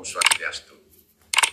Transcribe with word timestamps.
Om 0.00 0.08
Swastiastu. 0.08 0.72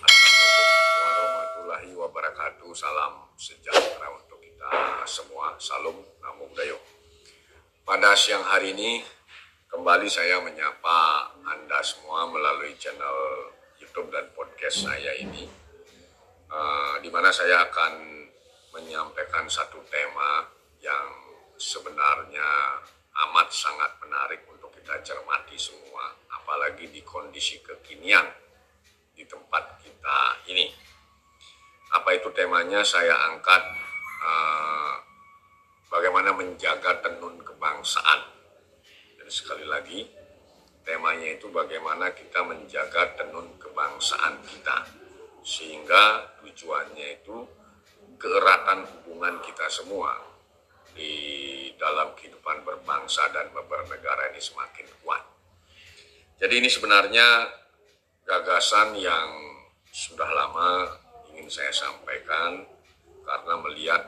Assalamualaikum 0.08 1.04
warahmatullahi 1.04 1.92
wabarakatuh. 2.00 2.72
Salam 2.72 3.28
sejahtera 3.36 4.08
untuk 4.16 4.40
kita 4.40 5.04
semua. 5.04 5.60
Salam 5.60 6.00
Namo 6.24 6.48
Buddhaya. 6.48 6.80
Pada 7.84 8.16
siang 8.16 8.48
hari 8.48 8.72
ini 8.72 9.04
kembali 9.68 10.08
saya 10.08 10.40
menyapa 10.40 11.28
Anda 11.44 11.84
semua 11.84 12.24
melalui 12.32 12.72
channel 12.80 13.52
YouTube 13.84 14.16
dan 14.16 14.32
podcast 14.32 14.88
saya 14.88 15.12
ini. 15.20 15.44
Uh, 16.48 17.04
di 17.04 17.12
mana 17.12 17.28
saya 17.36 17.68
akan 17.68 18.00
menyampaikan 18.72 19.44
satu 19.52 19.84
tema 19.92 20.48
yang 20.80 21.36
sebenarnya 21.60 22.80
amat 23.28 23.52
sangat 23.52 23.92
menarik 24.00 24.40
untuk 24.48 24.72
kita 24.72 25.04
cermati 25.04 25.60
semua 25.60 26.16
apalagi 26.48 26.88
di 26.88 27.04
kondisi 27.04 27.60
kekinian 27.60 28.24
di 29.12 29.28
tempat 29.28 29.84
kita 29.84 30.48
ini. 30.48 30.72
Apa 31.92 32.16
itu 32.16 32.32
temanya? 32.32 32.88
Saya 32.88 33.12
angkat 33.28 33.60
uh, 34.24 34.96
bagaimana 35.92 36.32
menjaga 36.32 37.04
tenun 37.04 37.36
kebangsaan. 37.44 38.32
Dan 39.20 39.28
sekali 39.28 39.68
lagi, 39.68 40.08
temanya 40.88 41.36
itu 41.36 41.52
bagaimana 41.52 42.16
kita 42.16 42.40
menjaga 42.48 43.20
tenun 43.20 43.60
kebangsaan 43.60 44.40
kita. 44.48 44.88
Sehingga 45.44 46.32
tujuannya 46.40 47.08
itu 47.12 47.44
keeratan 48.16 48.88
hubungan 48.88 49.44
kita 49.44 49.68
semua 49.68 50.16
di 50.96 51.12
dalam 51.76 52.16
kehidupan 52.16 52.64
berbangsa 52.64 53.28
dan 53.36 53.52
bernegara 53.52 54.32
ini 54.32 54.40
semakin 54.40 54.88
kuat. 55.04 55.27
Jadi 56.38 56.54
ini 56.62 56.70
sebenarnya 56.70 57.50
gagasan 58.22 58.94
yang 58.94 59.30
sudah 59.90 60.30
lama 60.30 60.86
ingin 61.34 61.50
saya 61.50 61.74
sampaikan 61.74 62.62
karena 63.26 63.54
melihat 63.66 64.06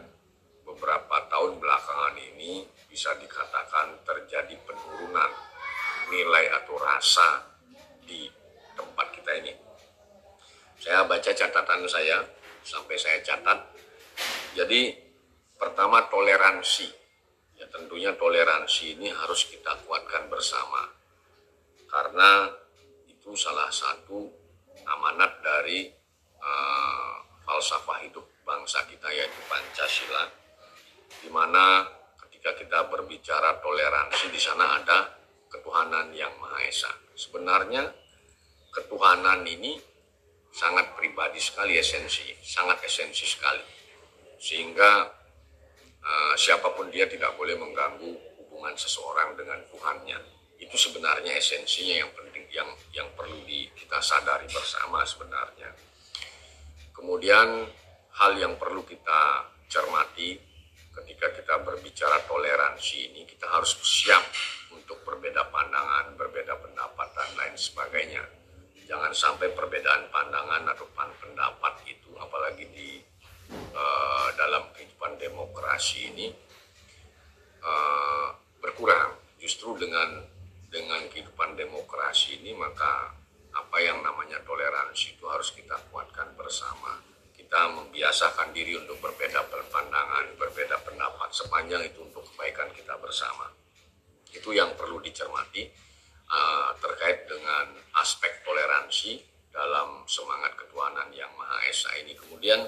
beberapa 0.61 1.25
tahun 1.25 1.58
belakangan 1.58 2.13
ini 2.21 2.69
bisa 2.86 3.17
dikatakan 3.17 4.05
terjadi 4.05 4.53
penurunan 4.61 5.31
nilai 6.13 6.53
atau 6.61 6.77
rasa 6.77 7.49
di 8.05 8.30
tempat 8.77 9.09
kita 9.09 9.33
ini. 9.41 9.53
Saya 10.77 11.09
baca 11.09 11.33
catatan 11.33 11.81
saya 11.89 12.21
sampai 12.61 12.93
saya 13.02 13.25
catat. 13.25 13.73
Jadi 14.53 14.93
pertama 15.58 16.05
toleransi. 16.05 16.93
Ya 17.58 17.66
tentunya 17.73 18.14
toleransi 18.14 19.02
ini 19.02 19.09
harus 19.09 19.49
kita 19.49 19.81
kuatkan 19.89 20.30
bersama 20.30 20.98
karena 21.90 22.54
itu 23.09 23.34
salah 23.34 23.68
satu 23.73 24.30
amanat 24.86 25.42
dari 25.42 25.90
uh, 26.38 27.16
falsafah 27.44 28.06
hidup 28.06 28.26
bangsa 28.45 28.86
kita 28.86 29.09
yaitu 29.09 29.42
Pancasila 29.50 30.30
di 31.10 31.30
mana 31.34 31.86
ketika 32.26 32.54
kita 32.56 32.80
berbicara 32.88 33.58
toleransi 33.60 34.30
di 34.30 34.40
sana 34.40 34.80
ada 34.80 35.17
ketuhanan 35.50 36.14
yang 36.14 36.32
Maha 36.38 36.62
Esa. 36.70 36.94
Sebenarnya 37.17 37.90
ketuhanan 38.70 39.42
ini 39.44 39.82
sangat 40.54 40.94
pribadi 40.94 41.42
sekali 41.42 41.76
esensi, 41.76 42.38
sangat 42.45 42.86
esensi 42.86 43.26
sekali. 43.26 43.66
Sehingga 44.40 45.10
uh, 46.00 46.34
siapa 46.38 46.70
pun 46.78 46.88
dia 46.94 47.10
tidak 47.10 47.36
boleh 47.36 47.58
mengganggu 47.58 48.14
hubungan 48.40 48.78
seseorang 48.78 49.36
dengan 49.36 49.60
Tuhannya 49.73 50.39
itu 50.70 50.78
sebenarnya 50.78 51.34
esensinya 51.34 52.06
yang 52.06 52.12
penting 52.14 52.45
yang 52.53 52.70
yang 52.94 53.09
perlu 53.17 53.42
di, 53.50 53.66
kita 53.73 53.98
sadari 54.06 54.45
bersama 54.45 55.02
sebenarnya. 55.02 55.73
Kemudian 56.94 57.66
hal 58.22 58.31
yang 58.38 58.53
perlu 58.53 58.86
kita 58.86 59.50
cermati 59.66 60.38
ketika 60.94 61.34
kita 61.34 61.56
berbicara 61.66 62.21
toleransi 62.30 63.10
ini 63.10 63.26
kita 63.26 63.49
harus 63.49 63.82
siap 63.82 64.21
untuk 64.70 65.02
berbeda 65.02 65.49
pandangan, 65.49 66.14
berbeda 66.14 66.54
pendapat 66.61 67.17
dan 67.17 67.30
lain 67.33 67.58
sebagainya. 67.58 68.22
Jangan 68.86 69.10
sampai 69.10 69.49
perbedaan 69.49 70.05
pandangan 70.14 70.70
atau 70.70 70.86
pendapat 70.93 71.73
itu 71.89 72.14
apalagi 72.22 72.66
di 72.70 73.02
uh, 73.73 74.30
dalam 74.38 74.70
kehidupan 74.77 75.17
demokrasi 75.17 76.14
ini 76.14 76.30
uh, 77.66 78.38
berkurang. 78.61 79.17
Justru 79.42 79.77
dengan 79.82 80.29
ini 82.49 82.58
maka 82.58 83.14
apa 83.54 83.77
yang 83.77 84.02
namanya 84.02 84.42
toleransi 84.42 85.14
itu 85.14 85.26
harus 85.30 85.54
kita 85.54 85.77
kuatkan 85.93 86.33
bersama. 86.33 86.98
Kita 87.37 87.70
membiasakan 87.77 88.49
diri 88.58 88.73
untuk 88.73 88.98
berbeda 88.98 89.45
pandangan, 89.70 90.33
berbeda 90.33 90.82
pendapat 90.82 91.30
sepanjang 91.30 91.86
itu 91.86 92.02
untuk 92.02 92.26
kebaikan 92.33 92.73
kita 92.73 92.98
bersama. 92.98 93.54
Itu 94.33 94.49
yang 94.49 94.73
perlu 94.73 94.98
dicermati 94.98 95.61
uh, 96.26 96.73
terkait 96.82 97.30
dengan 97.30 97.70
aspek 98.02 98.42
toleransi 98.42 99.21
dalam 99.54 100.10
semangat 100.10 100.58
ketuhanan 100.58 101.14
yang 101.14 101.30
Maha 101.37 101.70
Esa 101.70 101.93
ini. 102.02 102.17
Kemudian 102.17 102.66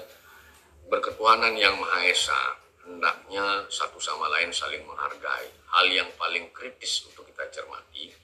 berketuhanan 0.86 1.58
yang 1.58 1.74
Maha 1.74 2.06
Esa 2.06 2.38
hendaknya 2.86 3.66
satu 3.66 3.98
sama 3.98 4.30
lain 4.30 4.54
saling 4.54 4.86
menghargai. 4.86 5.50
Hal 5.74 5.90
yang 5.90 6.10
paling 6.14 6.54
kritis 6.54 7.02
untuk 7.10 7.26
kita 7.26 7.50
cermati, 7.50 8.21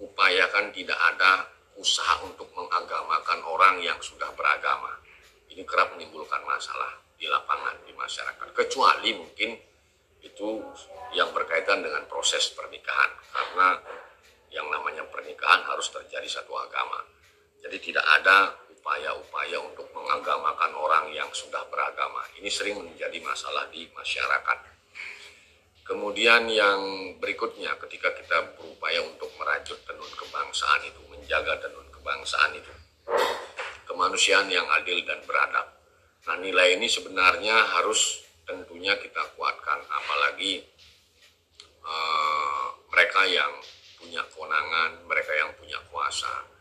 upayakan 0.00 0.72
tidak 0.72 0.98
ada 1.14 1.48
usaha 1.76 2.24
untuk 2.24 2.48
mengagamakan 2.56 3.40
orang 3.44 3.76
yang 3.84 3.96
sudah 4.00 4.28
beragama. 4.32 4.96
Ini 5.52 5.64
kerap 5.64 5.96
menimbulkan 5.96 6.40
masalah 6.44 7.00
di 7.16 7.28
lapangan, 7.28 7.80
di 7.84 7.92
masyarakat. 7.96 8.48
Kecuali 8.52 9.12
mungkin 9.16 9.56
itu 10.20 10.48
yang 11.16 11.32
berkaitan 11.32 11.80
dengan 11.80 12.04
proses 12.08 12.52
pernikahan. 12.52 13.10
Karena 13.32 13.68
yang 14.52 14.68
namanya 14.72 15.04
pernikahan 15.08 15.64
harus 15.64 15.88
terjadi 15.92 16.28
satu 16.28 16.52
agama. 16.56 17.00
Jadi 17.60 17.76
tidak 17.80 18.04
ada 18.20 18.52
upaya-upaya 18.72 19.58
untuk 19.64 19.88
mengagamakan 19.96 20.72
orang 20.76 21.10
yang 21.12 21.28
sudah 21.32 21.64
beragama. 21.72 22.22
Ini 22.36 22.48
sering 22.52 22.78
menjadi 22.78 23.16
masalah 23.24 23.68
di 23.72 23.88
masyarakat. 23.90 24.75
Kemudian 25.86 26.50
yang 26.50 26.80
berikutnya 27.22 27.78
ketika 27.86 28.10
kita 28.18 28.58
berupaya 28.58 28.98
untuk 29.06 29.30
merajut 29.38 29.78
tenun 29.86 30.10
kebangsaan 30.18 30.82
itu, 30.82 30.98
menjaga 31.06 31.62
tenun 31.62 31.86
kebangsaan 31.94 32.58
itu, 32.58 32.74
kemanusiaan 33.86 34.50
yang 34.50 34.66
adil 34.82 34.98
dan 35.06 35.22
beradab. 35.22 35.66
Nah 36.26 36.36
nilai 36.42 36.74
ini 36.74 36.90
sebenarnya 36.90 37.54
harus 37.78 38.26
tentunya 38.42 38.98
kita 38.98 39.22
kuatkan, 39.38 39.78
apalagi 39.86 40.66
uh, 41.86 42.66
mereka 42.90 43.22
yang 43.30 43.54
punya 44.02 44.26
kewenangan, 44.34 45.06
mereka 45.06 45.32
yang 45.38 45.54
punya 45.54 45.78
kuasa 45.86 46.56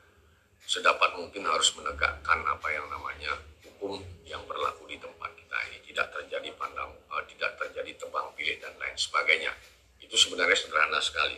sedapat 0.66 1.14
mungkin 1.14 1.46
harus 1.46 1.70
menegakkan 1.78 2.42
apa 2.42 2.68
yang 2.74 2.86
namanya 2.90 3.38
hukum 3.62 4.02
yang 4.26 4.42
berlaku 4.50 4.90
di 4.90 4.98
tempat 4.98 5.30
kita 5.38 5.58
ini 5.70 5.78
tidak 5.94 6.10
terjadi 6.10 6.50
pandang 6.58 6.90
uh, 7.14 7.22
tidak 7.30 7.54
terjadi 7.62 7.94
tebang 8.02 8.34
pilih 8.34 8.58
dan 8.58 8.74
lain 8.82 8.98
sebagainya 8.98 9.54
itu 10.02 10.15
sebenarnya 10.26 10.58
sederhana 10.58 10.98
sekali 10.98 11.38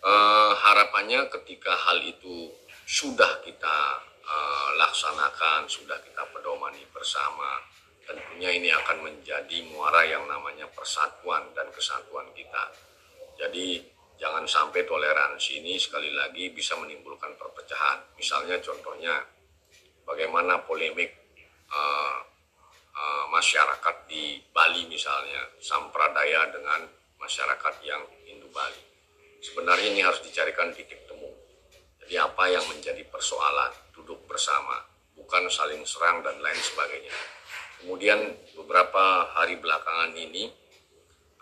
uh, 0.00 0.52
harapannya 0.56 1.28
ketika 1.36 1.76
hal 1.76 2.00
itu 2.00 2.48
sudah 2.88 3.44
kita 3.44 4.00
uh, 4.24 4.68
laksanakan 4.80 5.68
sudah 5.68 6.00
kita 6.00 6.24
pedomani 6.32 6.80
bersama 6.88 7.60
tentunya 8.08 8.54
ini 8.56 8.72
akan 8.72 9.04
menjadi 9.04 9.58
muara 9.68 10.06
yang 10.08 10.24
namanya 10.24 10.64
persatuan 10.72 11.52
dan 11.52 11.68
kesatuan 11.74 12.32
kita 12.32 12.72
jadi 13.36 13.84
jangan 14.16 14.48
sampai 14.48 14.88
toleransi 14.88 15.60
ini 15.60 15.76
sekali 15.76 16.08
lagi 16.12 16.48
bisa 16.50 16.74
menimbulkan 16.80 17.36
perpecahan. 17.36 18.16
Misalnya 18.16 18.56
contohnya 18.64 19.20
bagaimana 20.08 20.64
polemik 20.64 21.12
uh, 21.68 22.18
uh, 22.96 23.24
masyarakat 23.28 23.96
di 24.08 24.40
Bali 24.50 24.88
misalnya, 24.88 25.44
Sampradaya 25.60 26.48
dengan 26.48 26.88
masyarakat 27.26 27.74
yang 27.82 28.06
Hindu 28.22 28.46
Bali. 28.54 28.82
Sebenarnya 29.42 29.90
ini 29.90 30.00
harus 30.06 30.22
dicarikan 30.22 30.70
titik 30.70 31.02
temu. 31.10 31.26
Jadi 32.06 32.14
apa 32.22 32.46
yang 32.46 32.62
menjadi 32.70 33.02
persoalan, 33.10 33.74
duduk 33.90 34.22
bersama, 34.30 34.86
bukan 35.18 35.50
saling 35.50 35.82
serang 35.82 36.22
dan 36.22 36.38
lain 36.38 36.60
sebagainya. 36.62 37.14
Kemudian 37.82 38.18
beberapa 38.54 39.26
hari 39.34 39.58
belakangan 39.58 40.14
ini 40.14 40.48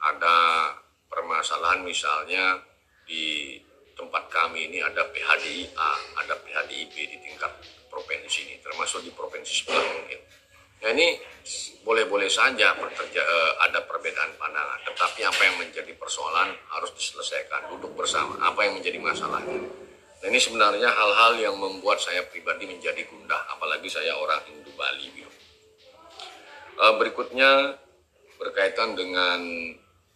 ada 0.01 0.73
permasalahan 1.07 1.85
misalnya 1.85 2.59
di 3.05 3.61
tempat 3.95 4.27
kami 4.33 4.73
ini 4.73 4.83
ada 4.83 5.07
PHDIA, 5.07 5.91
ada 6.19 6.35
PHDIP 6.35 6.97
di 6.97 7.17
tingkat 7.23 7.53
provinsi 7.87 8.51
ini, 8.51 8.57
termasuk 8.65 9.07
di 9.07 9.13
provinsi 9.15 9.53
sebelah 9.53 9.85
mungkin. 9.85 10.21
Nah 10.82 10.91
ini 10.91 11.21
boleh-boleh 11.85 12.32
saja 12.32 12.73
eh, 12.73 13.53
ada 13.69 13.85
perbedaan 13.85 14.32
pandangan, 14.41 14.81
tetapi 14.88 15.21
apa 15.23 15.41
yang 15.44 15.56
menjadi 15.61 15.93
persoalan 15.94 16.56
harus 16.73 16.91
diselesaikan, 16.97 17.69
duduk 17.76 17.93
bersama, 17.93 18.41
apa 18.41 18.65
yang 18.65 18.81
menjadi 18.81 18.97
masalahnya. 18.99 19.61
Nah, 20.25 20.32
ini 20.32 20.41
sebenarnya 20.41 20.88
hal-hal 20.88 21.37
yang 21.37 21.56
membuat 21.61 22.00
saya 22.00 22.25
pribadi 22.25 22.65
menjadi 22.65 23.05
gundah, 23.05 23.44
apalagi 23.53 23.93
saya 23.93 24.17
orang 24.17 24.41
Hindu 24.49 24.73
Bali. 24.73 25.12
Gitu. 25.12 25.29
Uh, 26.81 26.97
berikutnya 26.97 27.77
berkaitan 28.41 28.97
dengan 28.97 29.44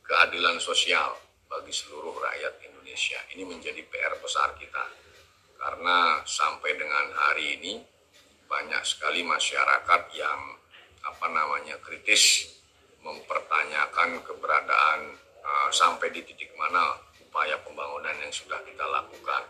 keadilan 0.00 0.56
sosial 0.64 1.12
bagi 1.44 1.76
seluruh 1.76 2.16
rakyat 2.16 2.56
Indonesia. 2.64 3.20
Ini 3.36 3.44
menjadi 3.44 3.84
PR 3.84 4.16
besar 4.24 4.56
kita. 4.56 4.88
Karena 5.60 6.24
sampai 6.24 6.72
dengan 6.80 7.12
hari 7.12 7.60
ini 7.60 7.72
banyak 8.48 8.82
sekali 8.82 9.20
masyarakat 9.22 10.02
yang 10.16 10.40
apa 11.04 11.26
namanya 11.30 11.76
kritis 11.84 12.48
mempertanyakan 13.04 14.24
keberadaan 14.24 15.14
uh, 15.44 15.68
sampai 15.70 16.10
di 16.10 16.24
titik 16.24 16.50
mana 16.58 16.96
upaya 17.22 17.60
pembangunan 17.62 18.16
yang 18.18 18.32
sudah 18.32 18.58
kita 18.64 18.82
lakukan. 18.88 19.44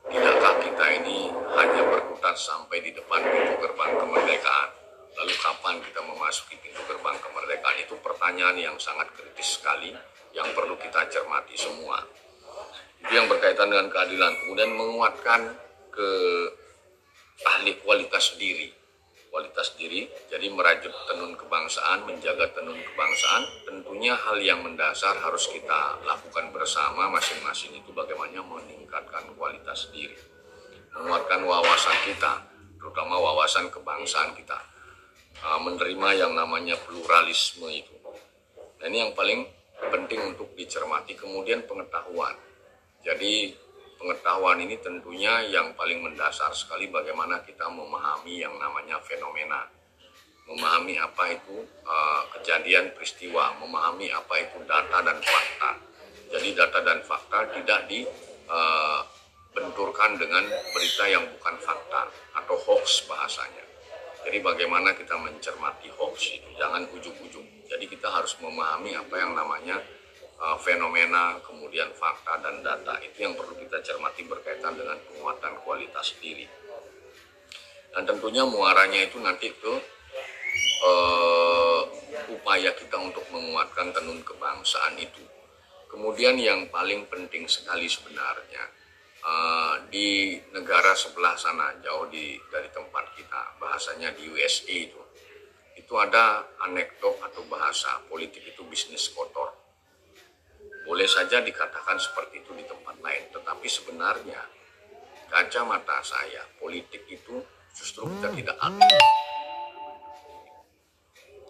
Tidakkah 0.00 0.54
kita 0.64 0.86
ini 1.02 1.30
hanya 1.30 1.82
berkutat 1.86 2.36
sampai 2.36 2.82
di 2.82 2.90
depan 2.90 3.22
pintu 3.22 3.54
gerbang 3.62 3.92
kemerdekaan? 3.96 4.68
Lalu 5.14 5.34
kapan 5.38 5.76
kita 5.84 6.00
memasuki 6.02 6.56
pintu 6.58 6.80
gerbang 6.88 7.16
kemerdekaan? 7.22 7.76
Itu 7.84 7.94
pertanyaan 8.02 8.56
yang 8.58 8.76
sangat 8.80 9.12
kritis 9.14 9.60
sekali 9.60 9.92
yang 10.34 10.48
perlu 10.56 10.74
kita 10.80 11.06
cermati 11.10 11.54
semua. 11.54 12.00
Itu 13.00 13.12
yang 13.12 13.28
berkaitan 13.28 13.68
dengan 13.68 13.92
keadilan. 13.92 14.32
Kemudian 14.44 14.70
menguatkan 14.72 15.40
ke 15.92 16.10
ahli 17.46 17.76
kualitas 17.80 18.36
diri. 18.36 18.68
Kualitas 19.30 19.78
diri, 19.78 20.10
jadi 20.26 20.50
merajut 20.50 20.90
tenun 21.06 21.38
kebangsaan, 21.38 22.02
menjaga 22.02 22.50
tenun 22.50 22.74
kebangsaan, 22.74 23.62
tentunya 23.62 24.10
hal 24.18 24.42
yang 24.42 24.58
mendasar 24.58 25.14
harus 25.22 25.46
kita 25.46 26.02
lakukan 26.02 26.50
bersama 26.50 27.06
masing-masing. 27.14 27.78
Itu 27.78 27.94
bagaimana 27.94 28.42
meningkatkan 28.42 29.30
kualitas 29.38 29.86
diri, 29.94 30.18
menguatkan 30.98 31.46
wawasan 31.46 32.10
kita, 32.10 32.42
terutama 32.74 33.22
wawasan 33.22 33.70
kebangsaan 33.70 34.34
kita, 34.34 34.58
ah, 35.46 35.62
menerima 35.62 36.26
yang 36.26 36.34
namanya 36.34 36.74
pluralisme 36.82 37.70
itu. 37.70 37.94
Nah 38.82 38.86
ini 38.90 38.98
yang 38.98 39.14
paling 39.14 39.46
penting 39.78 40.34
untuk 40.34 40.50
dicermati, 40.58 41.14
kemudian 41.14 41.62
pengetahuan. 41.70 42.34
Jadi 43.06 43.54
pengetahuan 44.00 44.64
ini 44.64 44.80
tentunya 44.80 45.44
yang 45.52 45.76
paling 45.76 46.00
mendasar 46.00 46.48
sekali 46.56 46.88
bagaimana 46.88 47.44
kita 47.44 47.68
memahami 47.68 48.40
yang 48.40 48.56
namanya 48.56 48.96
fenomena, 49.04 49.68
memahami 50.48 50.96
apa 50.96 51.36
itu 51.36 51.60
uh, 51.84 52.24
kejadian 52.40 52.96
peristiwa, 52.96 53.52
memahami 53.60 54.08
apa 54.08 54.40
itu 54.40 54.56
data 54.64 55.04
dan 55.04 55.20
fakta. 55.20 55.76
Jadi 56.32 56.56
data 56.56 56.80
dan 56.80 57.04
fakta 57.04 57.52
tidak 57.52 57.84
dibenturkan 57.92 60.16
uh, 60.16 60.18
dengan 60.18 60.48
berita 60.48 61.04
yang 61.04 61.28
bukan 61.36 61.60
fakta 61.60 62.08
atau 62.40 62.56
hoax 62.56 63.04
bahasanya. 63.04 63.68
Jadi 64.24 64.40
bagaimana 64.40 64.96
kita 64.96 65.12
mencermati 65.20 65.92
hoax 65.92 66.40
itu, 66.40 66.48
jangan 66.56 66.88
ujung-ujung. 66.88 67.44
Jadi 67.68 67.84
kita 67.84 68.08
harus 68.08 68.32
memahami 68.40 68.96
apa 68.96 69.12
yang 69.16 69.32
namanya 69.36 69.80
uh, 70.40 70.56
fenomena, 70.58 71.36
kemudian 71.44 71.92
fakta 71.92 72.40
dan 72.40 72.64
data 72.64 72.96
itu 73.04 73.22
yang 73.22 73.36
perlu 73.36 73.54
kita 73.60 73.78
cermati 73.84 74.24
berkaitan 74.24 74.74
dengan 74.74 74.96
penguatan 75.06 75.54
kualitas 75.62 76.16
diri. 76.18 76.48
Dan 77.90 78.06
tentunya 78.06 78.46
muaranya 78.48 79.04
itu 79.04 79.20
nanti 79.20 79.52
ke 79.52 79.72
uh, 80.86 81.82
upaya 82.32 82.72
kita 82.72 82.96
untuk 82.96 83.26
menguatkan 83.28 83.92
tenun 83.92 84.24
kebangsaan 84.24 84.96
itu. 84.96 85.22
Kemudian 85.90 86.38
yang 86.38 86.70
paling 86.70 87.04
penting 87.10 87.50
sekali 87.50 87.90
sebenarnya 87.90 88.62
uh, 89.26 89.74
di 89.90 90.38
negara 90.54 90.94
sebelah 90.94 91.34
sana 91.34 91.74
jauh 91.82 92.06
di 92.08 92.38
dari 92.48 92.70
tempat 92.70 93.10
kita 93.18 93.58
bahasanya 93.58 94.14
di 94.14 94.30
USA 94.30 94.70
itu 94.70 95.02
itu 95.74 95.92
ada 95.98 96.46
anekdot 96.62 97.18
atau 97.18 97.42
bahasa 97.50 97.98
politik 98.06 98.46
itu 98.46 98.62
bisnis 98.70 99.10
kotor 99.10 99.59
saja 101.10 101.42
dikatakan 101.42 101.98
seperti 101.98 102.38
itu 102.38 102.54
di 102.54 102.62
tempat 102.62 102.94
lain, 103.02 103.26
tetapi 103.34 103.66
sebenarnya 103.66 104.38
kacamata 105.26 105.98
saya 106.06 106.46
politik 106.62 107.02
itu 107.10 107.42
justru 107.74 108.06
kita 108.06 108.30
hmm. 108.30 108.36
tidak 108.38 108.56
adil. 108.62 109.02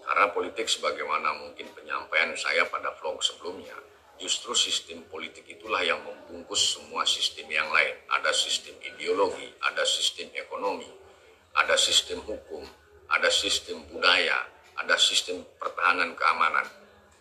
Karena 0.01 0.27
politik 0.33 0.67
sebagaimana 0.67 1.37
mungkin 1.45 1.71
penyampaian 1.77 2.33
saya 2.35 2.67
pada 2.67 2.97
vlog 2.99 3.21
sebelumnya, 3.21 3.77
justru 4.17 4.57
sistem 4.57 5.05
politik 5.07 5.45
itulah 5.47 5.85
yang 5.85 6.01
membungkus 6.03 6.75
semua 6.75 7.05
sistem 7.07 7.47
yang 7.47 7.69
lain. 7.71 7.95
Ada 8.11 8.33
sistem 8.35 8.75
ideologi, 8.83 9.47
ada 9.63 9.87
sistem 9.87 10.33
ekonomi, 10.35 10.89
ada 11.55 11.79
sistem 11.79 12.19
hukum, 12.27 12.67
ada 13.07 13.31
sistem 13.31 13.87
budaya, 13.87 14.51
ada 14.83 14.99
sistem 14.99 15.47
pertahanan 15.63 16.19
keamanan 16.19 16.80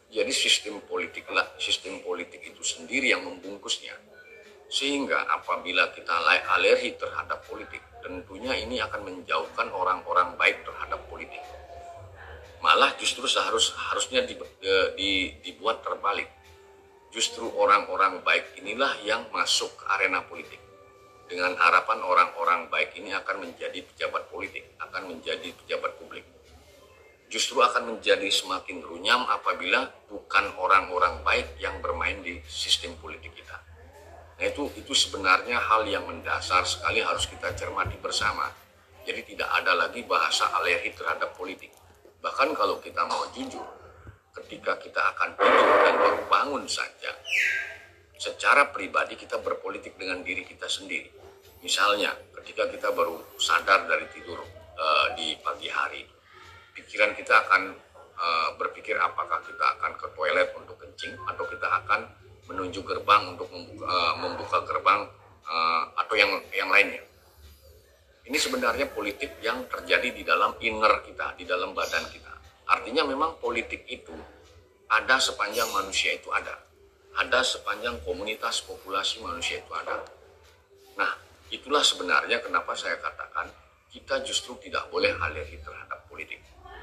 jadi 0.09 0.33
sistem 0.33 0.81
politik 0.89 1.29
lah, 1.29 1.45
sistem 1.61 2.01
politik 2.01 2.41
itu 2.41 2.65
sendiri 2.65 3.13
yang 3.13 3.21
membungkusnya. 3.21 3.94
Sehingga 4.65 5.29
apabila 5.38 5.94
kita 5.94 6.13
alergi 6.57 6.97
terhadap 6.97 7.45
politik, 7.45 7.81
tentunya 8.01 8.57
ini 8.57 8.81
akan 8.81 9.06
menjauhkan 9.06 9.69
orang-orang 9.69 10.33
baik 10.33 10.65
terhadap 10.65 10.97
politik. 11.13 11.41
Malah 12.65 12.97
justru 12.97 13.29
seharus 13.29 13.69
harusnya 13.77 14.25
di, 14.25 14.33
di, 14.97 15.11
dibuat 15.45 15.85
terbalik. 15.85 16.27
Justru 17.13 17.45
orang-orang 17.45 18.21
baik 18.25 18.57
inilah 18.61 18.97
yang 19.06 19.29
masuk 19.29 19.69
ke 19.77 19.85
arena 19.94 20.25
politik. 20.25 20.61
Dengan 21.29 21.53
harapan 21.53 22.01
orang-orang 22.01 22.69
baik 22.73 22.97
ini 22.97 23.13
akan 23.13 23.45
menjadi 23.45 23.85
pejabat 23.85 24.25
politik, 24.33 24.65
akan 24.81 25.13
menjadi 25.13 25.53
pejabat 25.53 25.97
publik 26.01 26.25
justru 27.30 27.62
akan 27.62 27.96
menjadi 27.96 28.26
semakin 28.28 28.81
runyam 28.81 29.22
apabila 29.30 29.86
bukan 30.10 30.50
orang-orang 30.58 31.22
baik 31.22 31.62
yang 31.62 31.78
bermain 31.80 32.18
di 32.26 32.42
sistem 32.50 32.98
politik 32.98 33.31
kita. 33.38 33.54
Nah 34.42 34.46
itu 34.50 34.66
itu 34.74 34.94
sebenarnya 34.98 35.62
hal 35.62 35.86
yang 35.86 36.10
mendasar 36.10 36.66
sekali 36.66 37.06
harus 37.06 37.30
kita 37.30 37.54
cermati 37.54 38.02
bersama. 38.02 38.50
Jadi 39.06 39.36
tidak 39.36 39.50
ada 39.62 39.78
lagi 39.78 40.02
bahasa 40.10 40.50
alergi 40.58 40.90
terhadap 40.98 41.38
politik. 41.38 41.70
Bahkan 42.20 42.52
kalau 42.58 42.81
kita 42.81 43.06
mau 43.06 43.24
jujur, 43.31 43.64
ketika 44.42 44.76
kita 44.81 45.02
akan 45.16 45.38
tidur 45.38 45.76
dan 45.86 45.96
baru 46.02 46.20
bangun 46.28 46.66
saja, 46.68 47.14
secara 48.20 48.74
pribadi 48.74 49.16
kita 49.16 49.40
berpolitik 49.40 49.96
dengan 49.96 50.20
diri 50.26 50.44
kita 50.44 50.68
sendiri. 50.68 51.08
Misalnya, 51.64 52.12
ketika 52.40 52.68
kita 52.68 52.92
baru 52.92 53.20
sadar 53.40 53.88
dari 53.88 54.08
tidur 54.12 54.40
uh, 54.80 55.07
di 55.16 55.36
pagi 55.40 55.68
hari, 55.71 56.04
pikiran 56.80 57.12
kita 57.16 57.36
akan 57.48 57.76
uh, 58.19 58.50
berpikir 58.56 58.95
apakah 59.00 59.40
kita 59.44 59.66
akan 59.80 59.95
ke 60.00 60.07
toilet 60.16 60.50
untuk 60.56 60.80
kencing 60.80 61.16
atau 61.28 61.44
kita 61.48 61.68
akan 61.68 62.07
menuju 62.48 62.81
gerbang 62.81 63.36
untuk 63.36 63.48
membuka, 63.52 63.86
uh, 63.86 64.14
membuka 64.19 64.57
gerbang 64.66 65.06
uh, 65.48 65.83
atau 66.00 66.16
yang 66.16 66.31
yang 66.56 66.71
lainnya. 66.71 67.04
Ini 68.30 68.38
sebenarnya 68.38 68.94
politik 68.94 69.42
yang 69.42 69.66
terjadi 69.66 70.14
di 70.14 70.21
dalam 70.21 70.54
inner 70.62 71.02
kita, 71.02 71.33
di 71.33 71.50
dalam 71.50 71.74
badan 71.74 72.06
kita. 72.14 72.33
Artinya 72.69 73.02
memang 73.02 73.42
politik 73.42 73.90
itu 73.90 74.14
ada 74.86 75.18
sepanjang 75.18 75.66
manusia 75.74 76.14
itu 76.14 76.30
ada. 76.30 76.54
Ada 77.18 77.42
sepanjang 77.42 78.06
komunitas 78.06 78.62
populasi 78.62 79.26
manusia 79.26 79.57
itu 79.66 79.74
ada. 79.74 80.06
Nah, 80.94 81.12
itulah 81.50 81.81
sebenarnya 81.81 82.38
kenapa 82.45 82.78
saya 82.78 83.02
katakan 83.02 83.50
kita 83.90 84.21
justru 84.21 84.54
tidak 84.62 84.86
boleh 84.94 85.09
alergi 85.18 85.57
terhadap 85.57 86.06
politik 86.06 86.38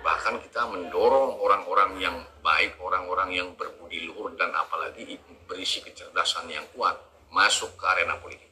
bahkan 0.07 0.39
kita 0.39 0.63
mendorong 0.71 1.35
orang-orang 1.43 1.99
yang 1.99 2.17
baik, 2.39 2.79
orang-orang 2.79 3.35
yang 3.35 3.49
berbudi 3.59 4.07
luhur 4.07 4.31
dan 4.39 4.55
apalagi 4.55 5.19
berisi 5.51 5.83
kecerdasan 5.83 6.47
yang 6.47 6.63
kuat 6.79 6.95
masuk 7.35 7.75
ke 7.75 7.83
arena 7.91 8.15
politik. 8.23 8.47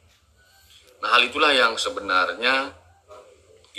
Nah 0.99 1.15
hal 1.15 1.23
itulah 1.23 1.55
yang 1.55 1.79
sebenarnya 1.79 2.75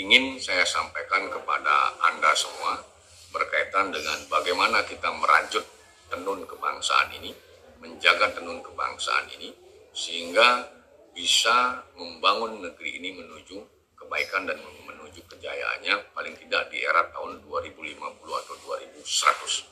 ingin 0.00 0.40
saya 0.40 0.64
sampaikan 0.64 1.28
kepada 1.28 2.00
Anda 2.00 2.32
semua 2.32 2.80
berkaitan 3.28 3.92
dengan 3.92 4.24
bagaimana 4.32 4.80
kita 4.88 5.12
merajut 5.12 5.68
tenun 6.08 6.48
kebangsaan 6.48 7.12
ini, 7.12 7.36
menjaga 7.84 8.32
tenun 8.40 8.64
kebangsaan 8.64 9.28
ini, 9.36 9.52
sehingga 9.92 10.64
bisa 11.12 11.84
membangun 11.92 12.64
negeri 12.64 13.04
ini 13.04 13.20
menuju 13.20 13.75
kebaikan 14.06 14.46
dan 14.46 14.62
menuju 14.62 15.26
kejayaannya 15.26 16.14
paling 16.14 16.38
tidak 16.38 16.70
di 16.70 16.86
era 16.86 17.02
tahun 17.10 17.42
2050 17.42 17.98
atau 18.22 18.54
2100. 19.02 19.66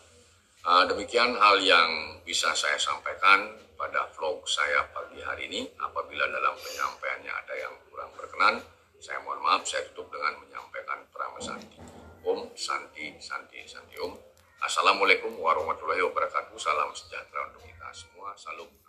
Uh, 0.65 0.85
demikian 0.91 1.39
hal 1.39 1.63
yang 1.63 2.19
bisa 2.27 2.51
saya 2.59 2.75
sampaikan 2.75 3.55
pada 3.79 4.11
vlog 4.19 4.43
saya 4.51 4.83
pagi 4.91 5.23
hari 5.23 5.47
ini. 5.47 5.71
Apabila 5.79 6.27
dalam 6.27 6.59
penyampaiannya 6.59 7.31
ada 7.31 7.55
yang 7.55 7.75
kurang 7.87 8.11
berkenan, 8.19 8.59
saya 8.99 9.23
mohon 9.23 9.39
maaf. 9.45 9.63
Saya 9.63 9.87
tutup 9.93 10.11
dengan 10.11 10.35
menyampaikan 10.43 11.05
Santi. 11.45 11.77
Om 12.25 12.57
Santi, 12.57 13.21
Santi, 13.21 13.61
Santi 13.69 14.01
Om. 14.01 14.17
Assalamualaikum 14.65 15.37
warahmatullahi 15.37 16.01
wabarakatuh. 16.09 16.57
Salam 16.57 16.89
sejahtera 16.97 17.53
untuk 17.53 17.69
kita 17.69 17.93
semua. 17.93 18.33
Salam. 18.33 18.84